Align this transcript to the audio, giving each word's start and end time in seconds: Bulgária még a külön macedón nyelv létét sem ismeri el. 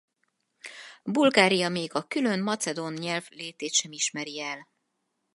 Bulgária 1.03 1.69
még 1.69 1.93
a 1.95 2.07
külön 2.07 2.39
macedón 2.43 2.93
nyelv 2.93 3.25
létét 3.29 3.73
sem 3.73 3.91
ismeri 3.91 4.39
el. 4.41 4.67